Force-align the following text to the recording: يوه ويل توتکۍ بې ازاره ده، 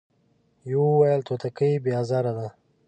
يوه 0.71 0.91
ويل 0.99 1.21
توتکۍ 1.27 1.71
بې 1.83 1.91
ازاره 2.01 2.31
ده، 2.37 2.47